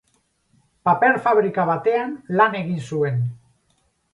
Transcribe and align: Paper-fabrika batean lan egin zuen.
Paper-fabrika 0.87 1.65
batean 1.71 2.15
lan 2.41 2.59
egin 2.63 2.81
zuen. 2.89 3.21